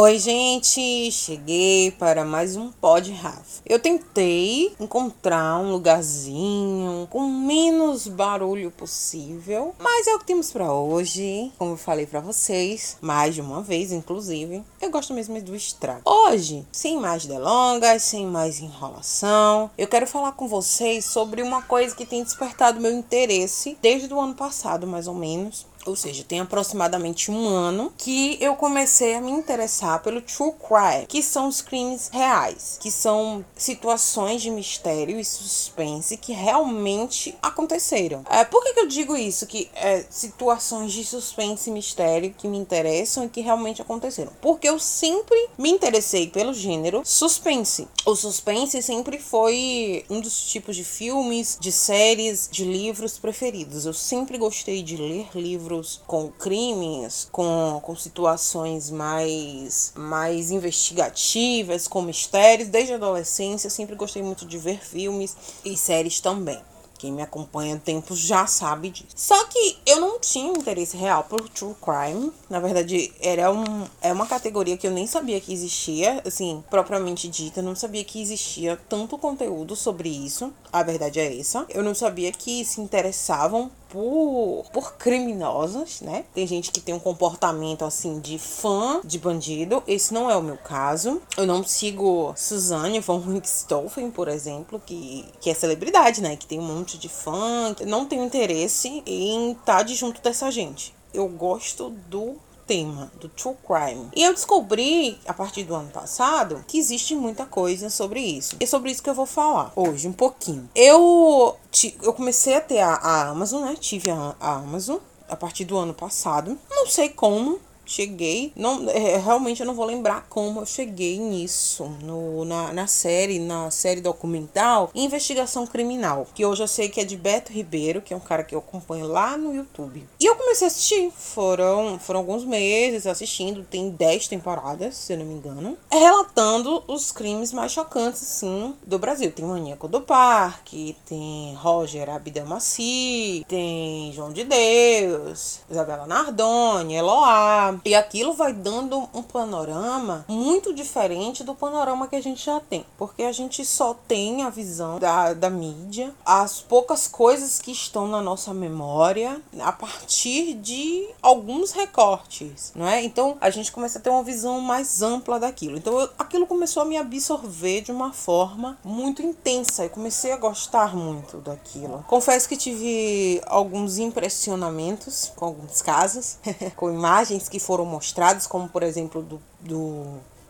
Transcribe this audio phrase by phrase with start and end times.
[0.00, 1.10] Oi, gente!
[1.10, 3.62] Cheguei para mais um Pod Rafa.
[3.66, 10.72] Eu tentei encontrar um lugarzinho com menos barulho possível, mas é o que temos para
[10.72, 11.50] hoje.
[11.58, 16.02] Como eu falei para vocês, mais de uma vez, inclusive, eu gosto mesmo do estrago.
[16.04, 21.96] Hoje, sem mais delongas, sem mais enrolação, eu quero falar com vocês sobre uma coisa
[21.96, 26.40] que tem despertado meu interesse desde o ano passado, mais ou menos ou seja, tem
[26.40, 31.60] aproximadamente um ano que eu comecei a me interessar pelo true crime, que são os
[31.60, 38.24] crimes reais, que são situações de mistério e suspense que realmente aconteceram.
[38.28, 39.46] É, por que, que eu digo isso?
[39.46, 44.32] Que é, situações de suspense e mistério que me interessam e que realmente aconteceram?
[44.40, 47.88] Porque eu sempre me interessei pelo gênero suspense.
[48.04, 53.86] O suspense sempre foi um dos tipos de filmes, de séries, de livros preferidos.
[53.86, 61.86] Eu sempre gostei de ler livros livros com crimes, com, com situações mais, mais investigativas,
[61.86, 62.68] com mistérios.
[62.68, 66.60] Desde a adolescência, sempre gostei muito de ver filmes e séries também.
[66.98, 69.06] Quem me acompanha há tempo já sabe disso.
[69.14, 72.32] Só que eu não tinha interesse real por true crime.
[72.50, 77.28] Na verdade, era um, é uma categoria que eu nem sabia que existia, assim, propriamente
[77.28, 77.60] dita.
[77.60, 80.52] Eu não sabia que existia tanto conteúdo sobre isso.
[80.72, 81.64] A verdade é essa.
[81.68, 86.24] Eu não sabia que se interessavam por, por criminosos, né?
[86.34, 89.82] Tem gente que tem um comportamento assim de fã de bandido.
[89.86, 91.20] Esse não é o meu caso.
[91.36, 96.36] Eu não sigo Suzanne von Richthofen, por exemplo, que, que é celebridade, né?
[96.36, 97.74] Que tem um monte de fã.
[97.86, 100.94] Não tenho interesse em estar de junto dessa gente.
[101.12, 102.36] Eu gosto do
[102.68, 104.10] tema do true crime.
[104.14, 108.56] E eu descobri, a partir do ano passado, que existe muita coisa sobre isso.
[108.60, 110.68] E é sobre isso que eu vou falar hoje, um pouquinho.
[110.74, 111.56] Eu,
[112.02, 113.74] eu comecei a ter a, a Amazon, né?
[113.80, 114.98] Tive a, a Amazon
[115.28, 116.58] a partir do ano passado.
[116.70, 117.58] Não sei como,
[117.88, 118.52] cheguei.
[118.54, 121.84] Não, é, realmente eu não vou lembrar como eu cheguei nisso.
[122.02, 126.26] No, na, na série, na série documental Investigação Criminal.
[126.34, 128.58] Que hoje eu sei que é de Beto Ribeiro, que é um cara que eu
[128.58, 130.06] acompanho lá no YouTube.
[130.20, 131.10] E eu comecei a assistir.
[131.16, 133.64] Foram, foram alguns meses assistindo.
[133.64, 135.76] Tem 10 temporadas, se eu não me engano.
[135.90, 139.32] Relatando os crimes mais chocantes, sim, do Brasil.
[139.32, 147.94] Tem Maníaco do Parque, tem Roger Abdelmaci, tem João de Deus, Isabela Nardoni, Eloá, e
[147.94, 152.84] aquilo vai dando um panorama muito diferente do panorama que a gente já tem.
[152.96, 158.06] Porque a gente só tem a visão da, da mídia, as poucas coisas que estão
[158.06, 163.02] na nossa memória a partir de alguns recortes, não é?
[163.02, 165.76] Então a gente começa a ter uma visão mais ampla daquilo.
[165.76, 169.84] Então eu, aquilo começou a me absorver de uma forma muito intensa.
[169.84, 172.04] Eu comecei a gostar muito daquilo.
[172.06, 176.38] Confesso que tive alguns impressionamentos com alguns casos,
[176.76, 180.06] com imagens que foram mostrados, como por exemplo do, do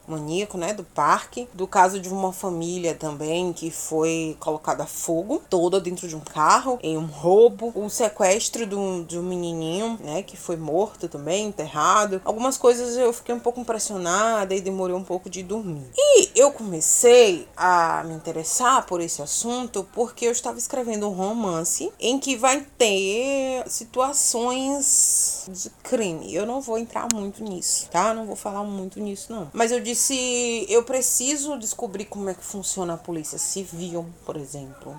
[0.07, 5.43] maníaco, né, do parque, do caso de uma família também que foi colocada a fogo,
[5.51, 9.99] toda dentro de um carro, em um roubo, o sequestro de um, de um menininho,
[10.01, 12.23] né, que foi morto também, enterrado.
[12.25, 15.91] Algumas coisas eu fiquei um pouco impressionada e demorei um pouco de dormir.
[15.97, 21.93] E eu comecei a me interessar por esse assunto porque eu estava escrevendo um romance
[21.99, 26.35] em que vai ter situações de crime.
[26.35, 28.13] Eu não vou entrar muito nisso, tá?
[28.15, 29.51] Não vou falar muito nisso não.
[29.53, 34.37] Mas eu disse se eu preciso descobrir como é que funciona a polícia civil, por
[34.37, 34.99] exemplo,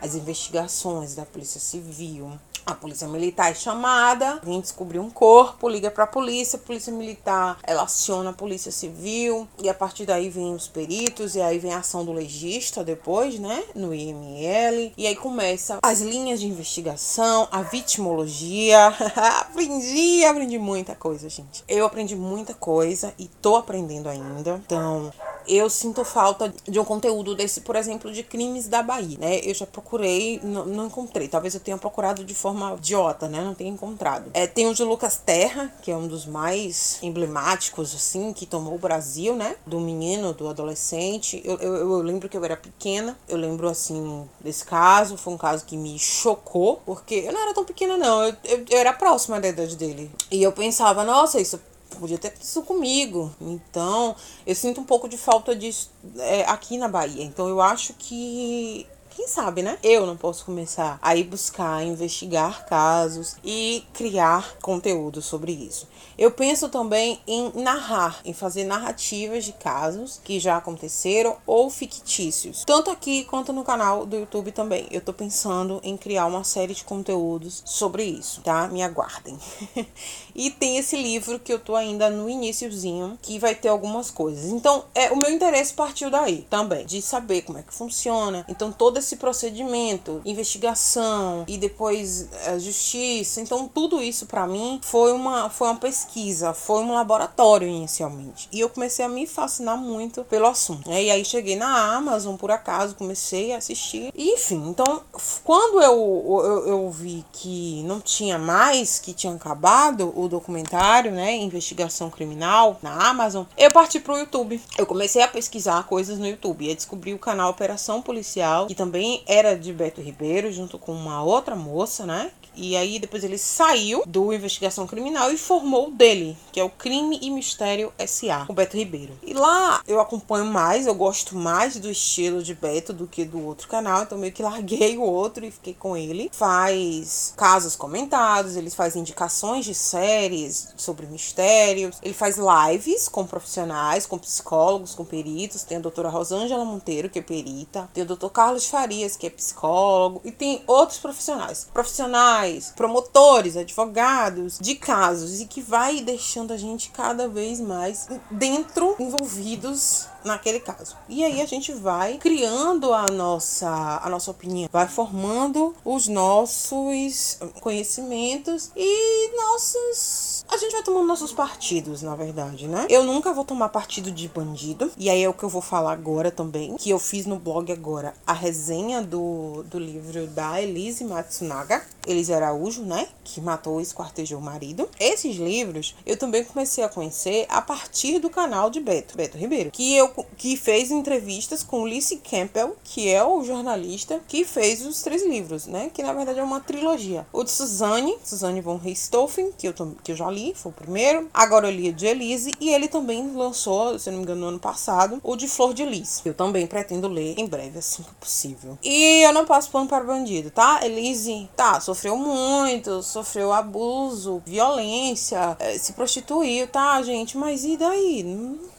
[0.00, 2.30] as investigações da polícia civil,
[2.66, 6.92] a polícia militar é chamada, vem descobrir um corpo, liga para a polícia, a polícia
[6.92, 11.58] militar ela aciona a polícia civil e a partir daí vem os peritos e aí
[11.58, 16.46] vem a ação do legista depois, né, no IML e aí começa as linhas de
[16.46, 18.88] investigação, a vitimologia.
[19.40, 21.62] aprendi, aprendi muita coisa, gente.
[21.68, 24.60] Eu aprendi muita coisa e tô aprendendo ainda.
[24.64, 25.12] Então,
[25.48, 29.40] eu sinto falta de um conteúdo desse, por exemplo, de crimes da Bahia, né?
[29.42, 31.28] Eu já procurei, não, encontrei.
[31.28, 33.42] Talvez eu tenha procurado de forma idiota, né?
[33.42, 34.30] Não tenha encontrado.
[34.34, 38.74] É, tem o de Lucas Terra, que é um dos mais emblemáticos, assim, que tomou
[38.74, 39.56] o Brasil, né?
[39.66, 41.40] Do menino, do adolescente.
[41.44, 45.16] Eu, eu, eu lembro que eu era pequena, eu lembro, assim, desse caso.
[45.16, 48.24] Foi um caso que me chocou, porque eu não era tão pequena, não.
[48.24, 50.10] Eu, eu, eu era próxima da idade dele.
[50.30, 51.60] E eu pensava, nossa, isso
[51.98, 53.32] podia ter isso comigo.
[53.40, 54.14] Então,
[54.46, 57.24] eu sinto um pouco de falta disso é, aqui na Bahia.
[57.24, 58.86] Então, eu acho que
[59.16, 59.78] quem sabe, né?
[59.82, 65.88] Eu não posso começar a ir buscar, investigar casos e criar conteúdo sobre isso.
[66.18, 72.62] Eu penso também em narrar, em fazer narrativas de casos que já aconteceram ou fictícios,
[72.66, 74.86] tanto aqui quanto no canal do YouTube também.
[74.90, 78.68] Eu tô pensando em criar uma série de conteúdos sobre isso, tá?
[78.68, 79.38] Me aguardem.
[80.36, 84.46] e tem esse livro que eu tô ainda no iníciozinho, que vai ter algumas coisas.
[84.52, 88.44] Então, é o meu interesse partiu daí também, de saber como é que funciona.
[88.48, 93.40] Então, todo esse procedimento, investigação e depois a eh, justiça.
[93.40, 98.48] Então, tudo isso para mim foi uma foi uma pesquisa pesquisa, foi um laboratório inicialmente.
[98.52, 100.88] E eu comecei a me fascinar muito pelo assunto.
[100.88, 101.04] Né?
[101.04, 104.12] E aí cheguei na Amazon, por acaso, comecei a assistir.
[104.14, 105.02] E, enfim, então,
[105.44, 111.36] quando eu, eu, eu vi que não tinha mais, que tinha acabado o documentário, né,
[111.36, 114.60] Investigação Criminal, na Amazon, eu parti pro YouTube.
[114.76, 116.68] Eu comecei a pesquisar coisas no YouTube.
[116.68, 121.22] E descobri o canal Operação Policial, que também era de Beto Ribeiro, junto com uma
[121.22, 126.36] outra moça, né, e aí depois ele saiu do Investigação Criminal e formou o dele,
[126.50, 129.18] que é o Crime e Mistério SA, o Beto Ribeiro.
[129.22, 133.44] E lá eu acompanho mais, eu gosto mais do estilo de Beto do que do
[133.44, 136.30] outro canal, então meio que larguei o outro e fiquei com ele.
[136.32, 144.06] Faz casos comentados, ele faz indicações de séries sobre mistérios, ele faz lives com profissionais,
[144.06, 145.62] com psicólogos, com peritos.
[145.62, 149.30] Tem a doutora Rosângela Monteiro, que é perita, tem o doutor Carlos Farias, que é
[149.30, 151.68] psicólogo, e tem outros profissionais.
[151.72, 152.45] Profissionais
[152.76, 160.08] promotores, advogados de casos e que vai deixando a gente cada vez mais dentro envolvidos
[160.24, 160.96] naquele caso.
[161.08, 167.38] E aí a gente vai criando a nossa a nossa opinião, vai formando os nossos
[167.60, 172.86] conhecimentos e nossos a gente vai tomando nossos partidos, na verdade, né?
[172.88, 174.90] Eu nunca vou tomar partido de bandido.
[174.96, 176.76] E aí é o que eu vou falar agora também.
[176.76, 181.82] Que eu fiz no blog agora a resenha do, do livro da Elise Matsunaga.
[182.06, 183.08] Elise Araújo, né?
[183.24, 184.88] Que matou e esquartejou o marido.
[184.98, 189.70] Esses livros eu também comecei a conhecer a partir do canal de Beto, Beto Ribeiro.
[189.72, 195.02] Que eu que fez entrevistas com Ulysses Campbell, que é o jornalista que fez os
[195.02, 195.90] três livros, né?
[195.92, 197.26] Que na verdade é uma trilogia.
[197.32, 201.28] O de Suzanne, Suzanne von Richthofen, que eu, que eu já li, foi o primeiro.
[201.32, 204.46] Agora eu li o de Elise e ele também lançou, se não me engano, no
[204.48, 206.20] ano passado, o de Flor de Lis.
[206.24, 208.78] Eu também pretendo ler em breve, assim que possível.
[208.82, 210.80] E eu não passo pano para bandido, tá?
[210.84, 217.38] Elise, tá, sofreu muito, sofreu abuso, violência, eh, se prostituiu, tá, gente?
[217.38, 218.22] Mas e daí?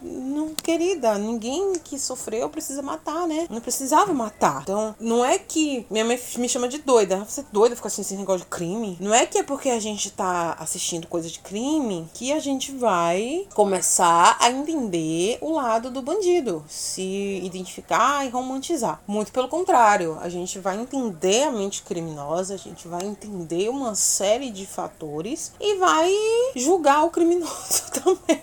[0.01, 3.47] Não, querida, ninguém que sofreu precisa matar, né?
[3.49, 4.61] Não precisava matar.
[4.61, 7.25] Então, não é que minha mãe me chama de doida.
[7.27, 8.97] Você é doida ficar assistindo esse negócio de crime?
[8.99, 12.73] Não é que é porque a gente tá assistindo coisa de crime que a gente
[12.73, 19.01] vai começar a entender o lado do bandido, se identificar e romantizar.
[19.07, 23.95] Muito pelo contrário, a gente vai entender a mente criminosa, a gente vai entender uma
[23.95, 26.13] série de fatores e vai
[26.55, 28.41] julgar o criminoso também.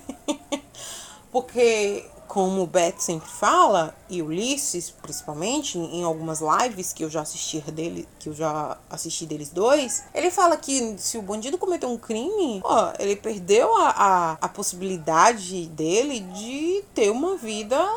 [1.30, 7.20] Porque como o Beth sempre fala, e Ulisses, principalmente, em algumas lives que eu já
[7.20, 11.88] assisti dele, que eu já assisti deles dois, ele fala que se o bandido cometeu
[11.88, 17.88] um crime, ó, ele perdeu a, a, a possibilidade dele de ter uma vida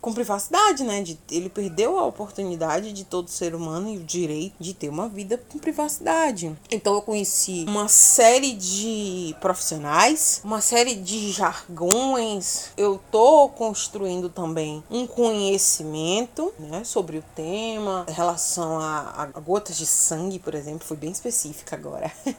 [0.00, 1.02] com privacidade, né?
[1.02, 5.08] De, ele perdeu a oportunidade de todo ser humano e o direito de ter uma
[5.08, 6.54] vida com privacidade.
[6.70, 12.70] Então eu conheci uma série de profissionais, uma série de jargões.
[12.76, 19.78] Eu tô construindo também um conhecimento, né, sobre o tema, em relação a, a gotas
[19.78, 22.10] de sangue, por exemplo, foi bem específica agora.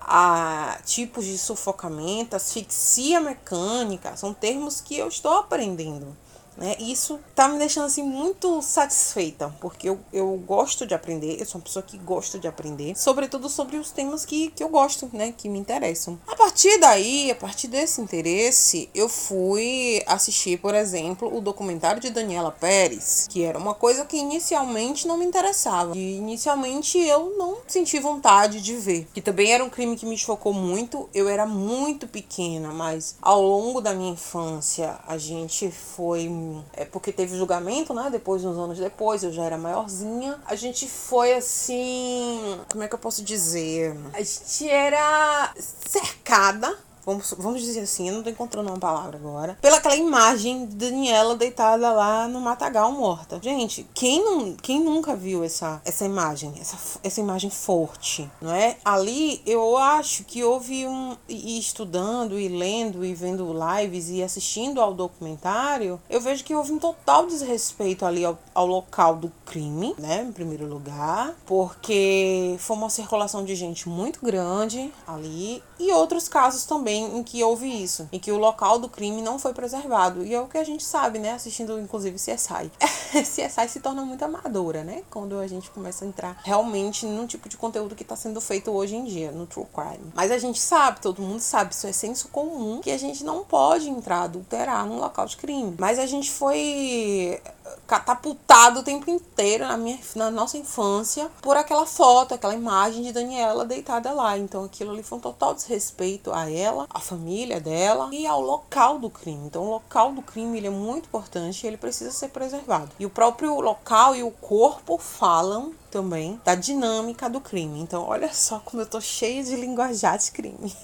[0.00, 6.16] a tipos de sufocamento, asfixia mecânica, são termos que eu estou aprendendo.
[6.56, 6.76] Né?
[6.78, 11.58] Isso tá me deixando assim muito satisfeita, porque eu, eu gosto de aprender, eu sou
[11.58, 15.32] uma pessoa que gosta de aprender, sobretudo sobre os temas que, que eu gosto, né?
[15.36, 16.18] Que me interessam.
[16.26, 22.10] A partir daí, a partir desse interesse, eu fui assistir, por exemplo, o documentário de
[22.10, 25.96] Daniela Pérez, que era uma coisa que inicialmente não me interessava.
[25.96, 29.08] E inicialmente eu não senti vontade de ver.
[29.14, 31.08] Que também era um crime que me chocou muito.
[31.14, 36.28] Eu era muito pequena, mas ao longo da minha infância a gente foi
[36.72, 38.08] é porque teve julgamento, né?
[38.10, 40.38] Depois, uns anos depois, eu já era maiorzinha.
[40.46, 42.60] A gente foi assim.
[42.70, 43.96] Como é que eu posso dizer?
[44.12, 46.76] A gente era cercada
[47.10, 50.76] vamos, vamos dizer assim, eu não tô encontrando uma palavra agora, pela aquela imagem de
[50.76, 53.40] Daniela deitada lá no matagal morta.
[53.42, 58.76] Gente, quem, não, quem nunca viu essa, essa imagem, essa, essa imagem forte, não é?
[58.84, 61.16] Ali eu acho que houve um.
[61.28, 66.72] E estudando, e lendo, e vendo lives, e assistindo ao documentário, eu vejo que houve
[66.72, 70.22] um total desrespeito ali ao, ao local do crime, né?
[70.28, 76.64] Em primeiro lugar, porque foi uma circulação de gente muito grande ali, e outros casos
[76.64, 80.24] também em que houve isso, em que o local do crime não foi preservado.
[80.24, 81.32] E é o que a gente sabe, né?
[81.32, 82.70] Assistindo inclusive CSI.
[83.22, 85.02] CSI se torna muito amadora, né?
[85.10, 88.70] Quando a gente começa a entrar realmente num tipo de conteúdo que está sendo feito
[88.70, 90.12] hoje em dia, no True Crime.
[90.14, 93.44] Mas a gente sabe, todo mundo sabe, isso é senso comum, que a gente não
[93.44, 95.74] pode entrar, adulterar num local de crime.
[95.78, 97.40] Mas a gente foi
[97.86, 103.12] catapultado o tempo inteiro na, minha, na nossa infância por aquela foto, aquela imagem de
[103.12, 104.38] Daniela deitada lá.
[104.38, 108.98] Então aquilo ali foi um total desrespeito a ela, à família dela e ao local
[108.98, 109.46] do crime.
[109.46, 112.90] Então o local do crime ele é muito importante e ele precisa ser preservado.
[112.98, 117.80] E o próprio local e o corpo falam também da dinâmica do crime.
[117.80, 120.74] Então olha só como eu tô cheia de linguajar de crime.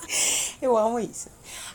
[0.62, 1.28] eu amo isso.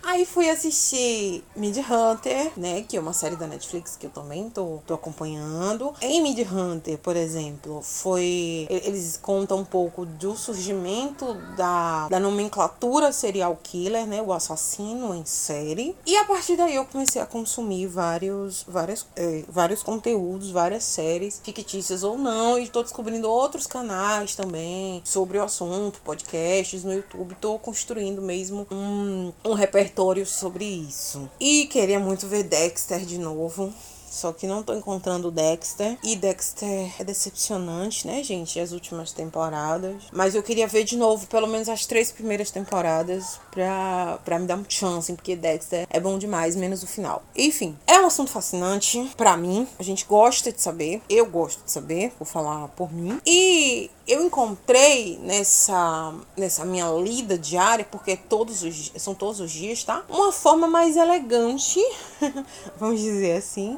[0.04, 2.84] Aí fui assistir Mid Hunter, né?
[2.88, 5.94] Que é uma série da Netflix que eu também tô, tô acompanhando.
[6.02, 8.68] Em Mid Hunter, por exemplo, foi.
[8.70, 14.22] Eles contam um pouco do surgimento da, da nomenclatura serial killer, né?
[14.22, 15.96] O assassino em série.
[16.06, 21.42] E a partir daí eu comecei a consumir vários, vários, é, vários conteúdos, várias séries,
[21.44, 22.58] fictícias ou não.
[22.58, 27.36] E tô descobrindo outros canais também sobre o assunto, podcasts no YouTube.
[27.40, 31.30] Tô construindo mesmo um, um repertório sobre isso.
[31.40, 33.72] E queria muito ver Dexter de novo.
[34.10, 35.98] Só que não tô encontrando Dexter.
[36.04, 38.60] E Dexter é decepcionante, né, gente?
[38.60, 40.04] As últimas temporadas.
[40.12, 44.48] Mas eu queria ver de novo, pelo menos as três primeiras temporadas, pra, pra me
[44.48, 47.24] dar um chance, porque Dexter é bom demais, menos o final.
[47.36, 49.68] Enfim, é um assunto fascinante para mim.
[49.78, 51.02] A gente gosta de saber.
[51.10, 53.20] Eu gosto de saber, vou falar por mim.
[53.26, 59.84] E eu encontrei nessa, nessa minha lida diária, porque todos os, são todos os dias,
[59.84, 60.04] tá?
[60.10, 61.80] Uma forma mais elegante,
[62.80, 63.78] vamos dizer assim,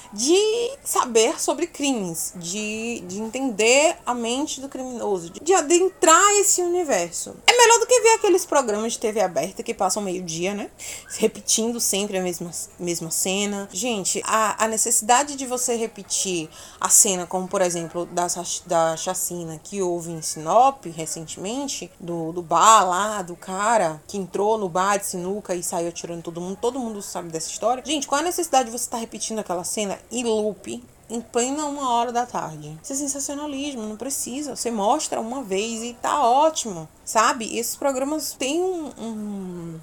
[0.13, 6.61] de saber sobre crimes, de, de entender a mente do criminoso, de, de adentrar esse
[6.61, 7.35] universo.
[7.47, 10.69] É melhor do que ver aqueles programas de TV aberta que passam meio-dia, né?
[11.17, 13.69] Repetindo sempre a mesma, mesma cena.
[13.71, 16.49] Gente, a, a necessidade de você repetir
[16.79, 18.27] a cena, como por exemplo, da,
[18.65, 24.57] da chacina que houve em Sinop recentemente, do, do bar lá, do cara que entrou
[24.57, 26.57] no bar de sinuca e saiu atirando todo mundo.
[26.59, 27.83] Todo mundo sabe dessa história.
[27.85, 30.81] Gente, qual é a necessidade de você estar tá repetindo aquela cena em loop?
[31.11, 32.79] em plena uma hora da tarde.
[32.81, 34.55] Isso é sensacionalismo, não precisa.
[34.55, 37.57] Você mostra uma vez e tá ótimo, sabe?
[37.57, 39.79] Esses programas têm um, um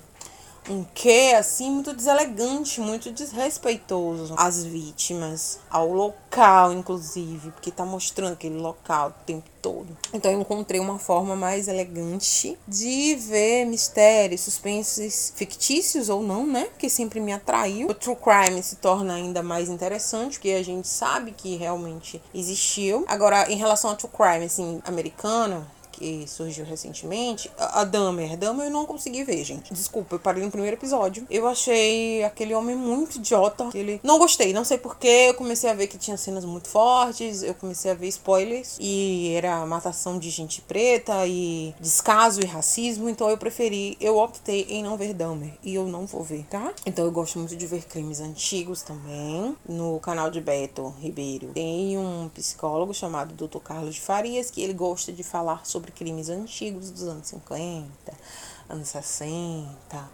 [0.68, 8.34] um quê assim muito deselegante, muito desrespeitoso às vítimas, ao local inclusive, porque tá mostrando
[8.34, 9.96] aquele local o tempo todo.
[10.12, 16.68] Então eu encontrei uma forma mais elegante de ver mistérios, suspensos fictícios ou não, né?
[16.78, 17.88] Que sempre me atraiu.
[17.88, 23.04] O true crime se torna ainda mais interessante, porque a gente sabe que realmente existiu.
[23.08, 25.66] Agora, em relação ao true crime assim, americano,
[25.98, 28.36] que surgiu recentemente, a Dahmer.
[28.36, 29.72] Dahmer eu não consegui ver, gente.
[29.72, 31.26] Desculpa, eu parei no primeiro episódio.
[31.30, 33.68] Eu achei aquele homem muito idiota.
[33.74, 35.26] Ele não gostei, não sei porquê.
[35.28, 39.32] Eu comecei a ver que tinha cenas muito fortes, eu comecei a ver spoilers e
[39.34, 44.82] era matação de gente preta e descaso e racismo, então eu preferi, eu optei em
[44.82, 46.72] não ver Dahmer e eu não vou ver, tá?
[46.86, 49.56] Então eu gosto muito de ver crimes antigos também.
[49.68, 53.58] No canal de Beto Ribeiro tem um psicólogo chamado Dr.
[53.58, 57.88] Carlos de Farias que ele gosta de falar sobre sobre crimes antigos dos anos 50,
[58.68, 60.11] anos 60,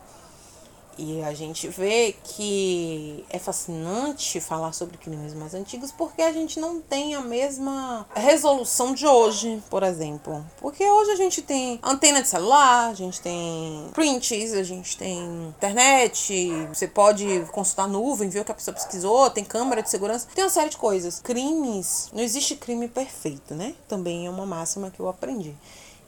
[0.98, 6.58] e a gente vê que é fascinante falar sobre crimes mais antigos porque a gente
[6.58, 10.44] não tem a mesma resolução de hoje, por exemplo.
[10.60, 15.48] Porque hoje a gente tem antena de celular, a gente tem prints, a gente tem
[15.48, 20.28] internet, você pode consultar nuvem, ver o que a pessoa pesquisou, tem câmera de segurança,
[20.34, 21.20] tem uma série de coisas.
[21.20, 23.74] Crimes, não existe crime perfeito, né?
[23.88, 25.54] Também é uma máxima que eu aprendi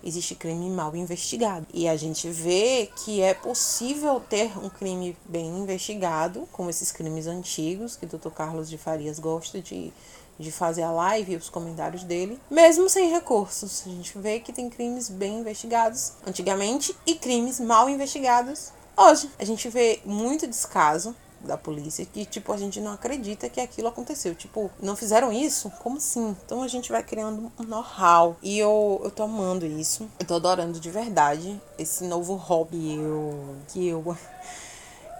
[0.06, 1.66] existe crime mal investigado.
[1.74, 7.26] E a gente vê que é possível ter um crime bem investigado, como esses crimes
[7.26, 8.30] antigos, que o Dr.
[8.30, 9.92] Carlos de Farias gosta de,
[10.38, 13.82] de fazer a live e os comentários dele, mesmo sem recursos.
[13.86, 19.28] A gente vê que tem crimes bem investigados antigamente e crimes mal investigados hoje.
[19.38, 23.88] A gente vê muito descaso da polícia que, tipo, a gente não acredita que aquilo
[23.88, 24.34] aconteceu.
[24.34, 25.70] Tipo, não fizeram isso?
[25.82, 26.36] Como assim?
[26.44, 28.36] Então a gente vai criando um know-how.
[28.42, 30.08] E eu, eu tô amando isso.
[30.18, 34.16] Eu tô adorando de verdade esse novo hobby eu, que eu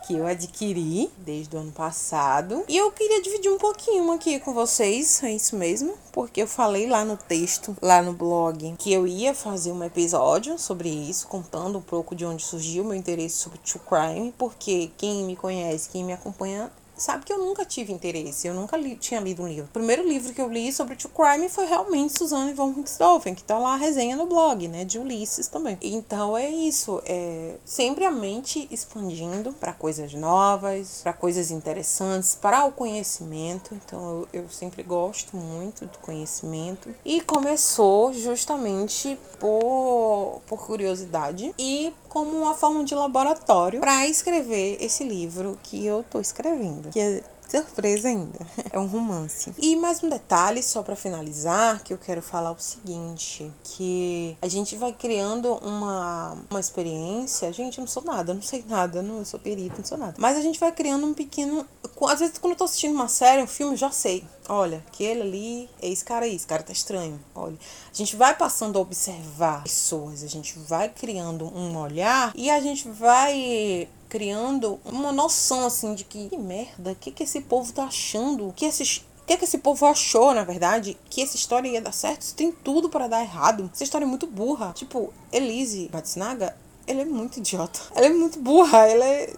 [0.06, 2.64] que eu adquiri desde o ano passado.
[2.68, 6.86] E eu queria dividir um pouquinho aqui com vocês, é isso mesmo, porque eu falei
[6.86, 11.78] lá no texto, lá no blog, que eu ia fazer um episódio sobre isso, contando
[11.78, 15.88] um pouco de onde surgiu o meu interesse sobre true crime, porque quem me conhece,
[15.90, 19.48] quem me acompanha sabe que eu nunca tive interesse, eu nunca li, tinha lido um
[19.48, 19.64] livro.
[19.64, 23.44] O primeiro livro que eu li sobre true crime foi realmente Suzanne von Richthofen, que
[23.44, 25.78] tá lá a resenha no blog, né, de Ulisses também.
[25.82, 32.64] Então é isso, é sempre a mente expandindo para coisas novas, para coisas interessantes, para
[32.64, 33.74] o conhecimento.
[33.74, 41.92] Então eu, eu sempre gosto muito do conhecimento e começou justamente por, por curiosidade e
[42.16, 47.22] como uma forma de laboratório para escrever esse livro que eu tô escrevendo, que é
[47.48, 48.38] surpresa ainda.
[48.72, 49.54] É um romance.
[49.58, 54.48] E mais um detalhe, só para finalizar, que eu quero falar o seguinte: que a
[54.48, 57.50] gente vai criando uma, uma experiência.
[57.52, 60.14] Gente, eu não sou nada, não sei nada, não sou perito, não sou nada.
[60.18, 61.66] Mas a gente vai criando um pequeno.
[62.02, 64.24] Às vezes, quando eu tô assistindo uma série, um filme, eu já sei.
[64.48, 67.18] Olha, aquele ali é esse cara aí, esse cara tá estranho.
[67.34, 67.56] Olha,
[67.92, 72.60] a gente vai passando a observar pessoas, a gente vai criando um olhar e a
[72.60, 77.72] gente vai criando uma noção assim de que, que merda, o que que esse povo
[77.72, 78.52] tá achando?
[78.56, 81.90] Que esses o que, que esse povo achou, na verdade, que essa história ia dar
[81.90, 82.22] certo?
[82.22, 83.68] Isso tem tudo para dar errado.
[83.74, 84.72] Essa história é muito burra.
[84.72, 87.80] Tipo, Elise Matsunaga, ela é muito idiota.
[87.96, 88.86] Ela é muito burra.
[88.86, 89.32] Ela é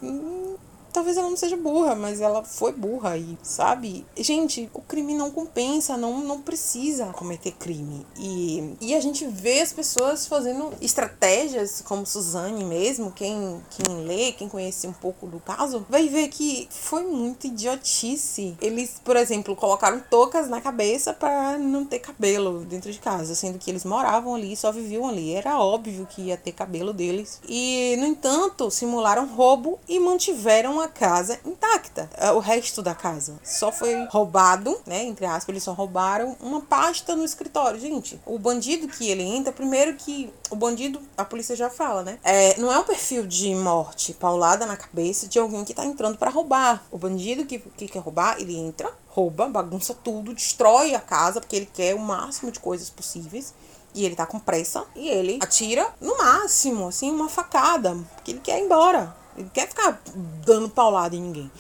[0.99, 4.05] talvez ela não seja burra, mas ela foi burra e, sabe?
[4.17, 8.05] Gente, o crime não compensa, não, não precisa cometer crime.
[8.19, 14.33] E, e a gente vê as pessoas fazendo estratégias, como Suzane mesmo, quem, quem lê,
[14.33, 18.57] quem conhece um pouco do caso, vai ver que foi muito idiotice.
[18.61, 23.57] Eles, por exemplo, colocaram toucas na cabeça para não ter cabelo dentro de casa, sendo
[23.57, 25.33] que eles moravam ali, só viviam ali.
[25.33, 27.41] Era óbvio que ia ter cabelo deles.
[27.49, 32.09] E, no entanto, simularam roubo e mantiveram a casa intacta.
[32.17, 35.05] É, o resto da casa só foi roubado, né?
[35.05, 37.79] Entre aspas, eles só roubaram uma pasta no escritório.
[37.79, 42.19] Gente, o bandido que ele entra, primeiro que o bandido, a polícia já fala, né?
[42.23, 46.19] É, não é um perfil de morte paulada na cabeça de alguém que tá entrando
[46.19, 46.85] para roubar.
[46.91, 51.57] O bandido que, que quer roubar, ele entra, rouba, bagunça tudo, destrói a casa porque
[51.57, 53.55] ele quer o máximo de coisas possíveis
[53.95, 58.41] e ele tá com pressa e ele atira no máximo, assim, uma facada, porque ele
[58.41, 59.17] quer ir embora.
[59.39, 60.03] Ele quer ficar
[60.45, 61.51] dando paulada em ninguém.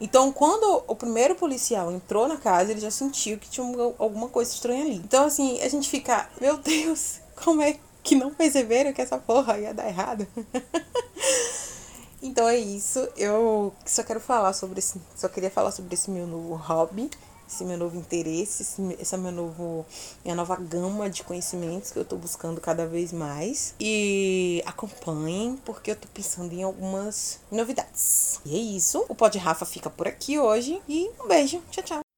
[0.00, 3.66] Então, quando o primeiro policial entrou na casa, ele já sentiu que tinha
[3.98, 4.96] alguma coisa estranha ali.
[4.96, 9.58] Então, assim, a gente fica, meu Deus, como é que não perceberam que essa porra
[9.58, 10.26] ia dar errado?
[12.22, 13.06] então é isso.
[13.14, 14.98] Eu só quero falar sobre esse.
[15.14, 17.10] Só queria falar sobre esse meu novo hobby
[17.50, 19.84] esse meu novo interesse, esse, essa meu novo,
[20.24, 23.74] minha nova gama de conhecimentos que eu tô buscando cada vez mais.
[23.80, 28.40] E acompanhem, porque eu tô pensando em algumas novidades.
[28.44, 29.04] E é isso.
[29.08, 30.80] O Pod Rafa fica por aqui hoje.
[30.88, 31.60] E um beijo.
[31.70, 32.09] Tchau, tchau.